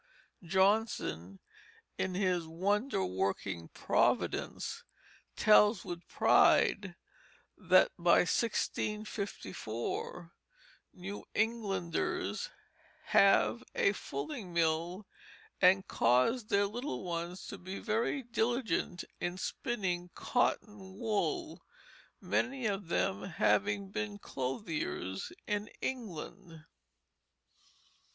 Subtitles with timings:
[0.41, 1.39] Johnson
[1.95, 4.83] in his Wonder working Providence
[5.35, 6.95] tells with pride
[7.55, 10.33] that by 1654
[10.91, 12.49] New Englanders
[13.09, 15.05] "have a fulling mill
[15.61, 21.59] and caused their little ones to be very dilligent in spinning cotton woole,
[22.19, 26.65] many of them having been clothiers in England."